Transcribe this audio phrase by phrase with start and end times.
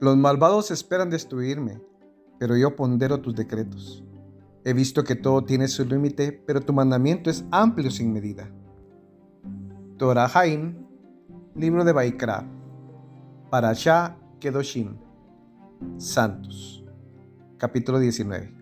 [0.00, 1.78] Los malvados esperan destruirme,
[2.38, 4.02] pero yo pondero tus decretos.
[4.64, 8.50] He visto que todo tiene su límite, pero tu mandamiento es amplio sin medida.
[9.98, 10.86] Torah Haim,
[11.54, 12.48] libro de Baikra,
[13.50, 14.96] Parashah Kedoshim,
[15.98, 16.82] Santos,
[17.58, 18.54] capítulo 19.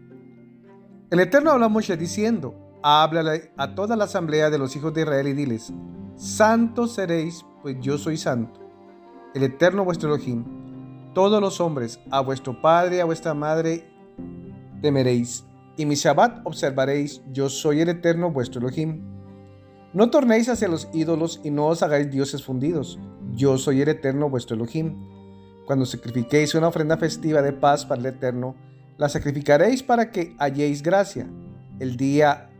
[1.10, 5.02] El Eterno habla a Moshe diciendo, háblale a toda la asamblea de los hijos de
[5.02, 5.72] Israel y diles,
[6.16, 8.60] santos seréis, pues yo soy santo.
[9.36, 10.58] El Eterno vuestro Elohim,
[11.14, 13.88] todos los hombres, a vuestro padre a vuestra madre
[14.80, 15.44] temeréis,
[15.76, 19.00] y mi Shabbat observaréis, yo soy el eterno vuestro Elohim.
[19.92, 22.98] No tornéis hacia los ídolos y no os hagáis dioses fundidos,
[23.34, 24.96] yo soy el eterno vuestro Elohim.
[25.66, 28.56] Cuando sacrifiquéis una ofrenda festiva de paz para el eterno,
[28.96, 31.28] la sacrificaréis para que halléis gracia.
[31.78, 32.50] El día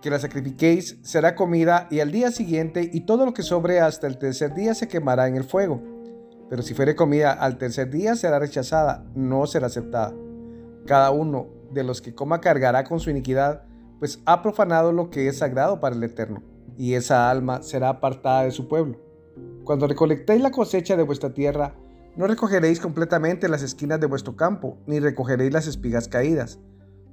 [0.00, 4.06] que la sacrifiquéis será comida y al día siguiente y todo lo que sobre hasta
[4.06, 5.91] el tercer día se quemará en el fuego
[6.52, 10.12] pero si fuere comida al tercer día será rechazada, no será aceptada.
[10.84, 13.62] Cada uno de los que coma cargará con su iniquidad,
[13.98, 16.42] pues ha profanado lo que es sagrado para el Eterno,
[16.76, 19.00] y esa alma será apartada de su pueblo.
[19.64, 21.74] Cuando recolectéis la cosecha de vuestra tierra,
[22.16, 26.58] no recogeréis completamente las esquinas de vuestro campo, ni recogeréis las espigas caídas.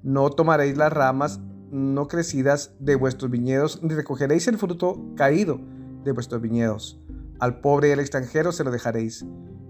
[0.03, 1.39] No tomaréis las ramas
[1.72, 5.61] no crecidas de vuestros viñedos, ni recogeréis el fruto caído
[6.03, 7.00] de vuestros viñedos
[7.39, 9.25] al pobre y al extranjero se lo dejaréis.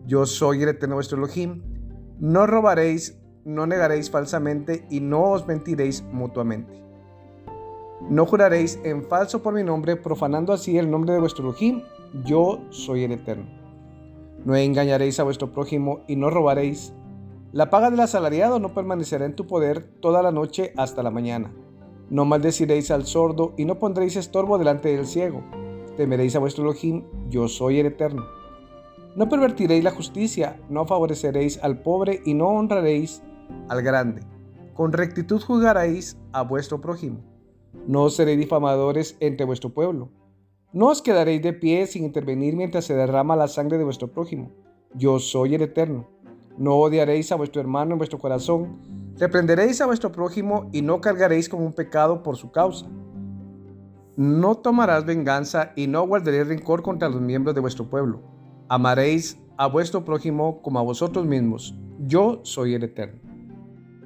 [0.05, 1.61] Yo soy el eterno vuestro Elohim.
[2.19, 6.83] No robaréis, no negaréis falsamente y no os mentiréis mutuamente.
[8.09, 11.83] No juraréis en falso por mi nombre, profanando así el nombre de vuestro Elohim.
[12.25, 13.45] Yo soy el eterno.
[14.45, 16.93] No engañaréis a vuestro prójimo y no robaréis.
[17.51, 21.53] La paga del asalariado no permanecerá en tu poder toda la noche hasta la mañana.
[22.09, 25.43] No maldeciréis al sordo y no pondréis estorbo delante del ciego
[25.99, 28.25] temeréis a vuestro Elohim, yo soy el Eterno.
[29.17, 33.21] No pervertiréis la justicia, no favoreceréis al pobre y no honraréis
[33.67, 34.21] al grande.
[34.73, 37.19] Con rectitud juzgaréis a vuestro prójimo.
[37.85, 40.07] No seréis difamadores entre vuestro pueblo.
[40.71, 44.53] No os quedaréis de pie sin intervenir mientras se derrama la sangre de vuestro prójimo.
[44.95, 46.07] Yo soy el Eterno.
[46.57, 48.79] No odiaréis a vuestro hermano en vuestro corazón.
[49.17, 52.87] Reprenderéis a vuestro prójimo y no cargaréis como un pecado por su causa.
[54.19, 58.19] No tomarás venganza y no guardaréis rencor contra los miembros de vuestro pueblo.
[58.67, 61.73] Amaréis a vuestro prójimo como a vosotros mismos.
[61.99, 63.21] Yo soy el Eterno.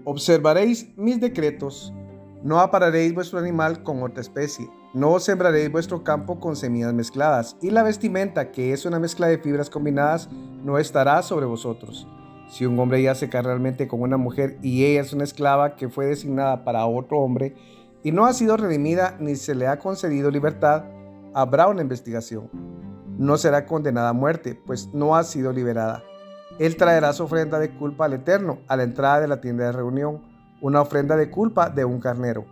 [0.05, 1.91] Observaréis mis decretos.
[2.43, 4.69] No apararéis vuestro animal con otra especie.
[4.93, 7.57] No sembraréis vuestro campo con semillas mezcladas.
[7.59, 10.29] Y la vestimenta, que es una mezcla de fibras combinadas,
[10.63, 12.07] no estará sobre vosotros.
[12.49, 16.05] Si un hombre yace carnalmente con una mujer y ella es una esclava que fue
[16.05, 17.55] designada para otro hombre,
[18.03, 20.83] y no ha sido redimida ni se le ha concedido libertad,
[21.33, 22.49] habrá una investigación.
[23.17, 26.03] No será condenada a muerte, pues no ha sido liberada.
[26.59, 29.71] Él traerá su ofrenda de culpa al Eterno a la entrada de la tienda de
[29.71, 30.21] reunión,
[30.61, 32.45] una ofrenda de culpa de un carnero.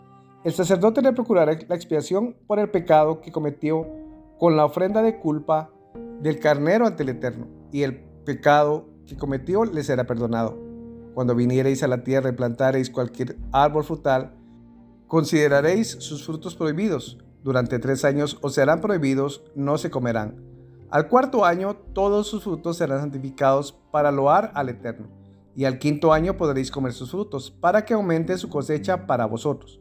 [0.44, 3.86] El sacerdote le procurará la expiación por el pecado que cometió
[4.40, 5.70] con la ofrenda de culpa
[6.22, 10.58] del carnero ante el Eterno, y el pecado que cometió le será perdonado.
[11.14, 14.34] Cuando viniereis a la tierra y plantareis cualquier árbol frutal,
[15.12, 17.18] Consideraréis sus frutos prohibidos.
[17.44, 20.42] Durante tres años os serán prohibidos, no se comerán.
[20.90, 25.10] Al cuarto año todos sus frutos serán santificados para loar al Eterno.
[25.54, 29.80] Y al quinto año podréis comer sus frutos, para que aumente su cosecha para vosotros.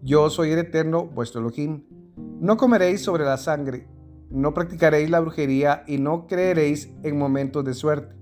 [0.00, 1.84] Yo soy el Eterno, vuestro Elohim.
[2.40, 3.86] No comeréis sobre la sangre,
[4.30, 8.16] no practicaréis la brujería y no creeréis en momentos de suerte.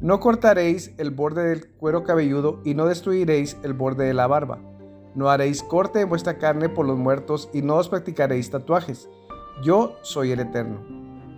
[0.00, 4.62] No cortaréis el borde del cuero cabelludo y no destruiréis el borde de la barba
[5.14, 9.08] no haréis corte en vuestra carne por los muertos y no os practicaréis tatuajes.
[9.62, 10.80] Yo soy el Eterno.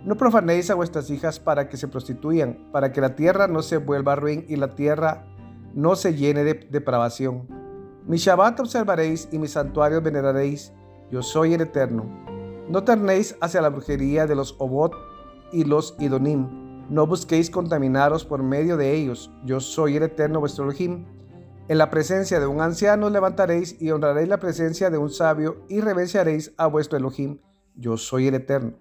[0.05, 3.77] No profanéis a vuestras hijas para que se prostituyan, para que la tierra no se
[3.77, 5.25] vuelva ruin y la tierra
[5.73, 7.47] no se llene de depravación.
[8.05, 10.73] Mi Shabbat observaréis y mis santuarios veneraréis.
[11.09, 12.05] Yo soy el Eterno.
[12.69, 14.93] No ternéis hacia la brujería de los Obot
[15.51, 16.89] y los Idonim.
[16.89, 19.31] No busquéis contaminaros por medio de ellos.
[19.45, 21.05] Yo soy el Eterno vuestro Elohim
[21.69, 25.79] en la presencia de un anciano levantaréis y honraréis la presencia de un sabio y
[25.79, 27.39] reverenciaréis a vuestro Elohim.
[27.75, 28.73] Yo soy el Eterno.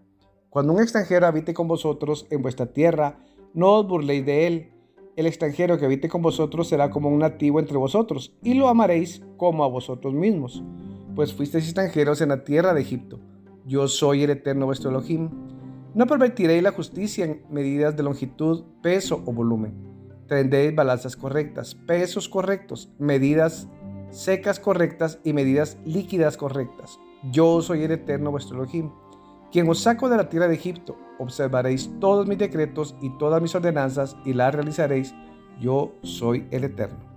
[0.51, 3.21] Cuando un extranjero habite con vosotros en vuestra tierra,
[3.55, 4.73] no os burléis de él.
[5.15, 9.23] El extranjero que habite con vosotros será como un nativo entre vosotros, y lo amaréis
[9.37, 10.65] como a vosotros mismos,
[11.15, 13.21] pues fuisteis extranjeros en la tierra de Egipto.
[13.65, 15.31] Yo soy el Eterno vuestro Elohim.
[15.95, 19.92] No pervertiréis la justicia en medidas de longitud, peso o volumen
[20.35, 23.69] tendréis balanzas correctas, pesos correctos, medidas
[24.11, 26.99] secas correctas y medidas líquidas correctas.
[27.31, 28.91] Yo soy el eterno vuestro Elohim,
[29.51, 30.97] quien os saco de la tierra de Egipto.
[31.19, 35.15] Observaréis todos mis decretos y todas mis ordenanzas y las realizaréis
[35.61, 37.12] Yo soy el Eterno.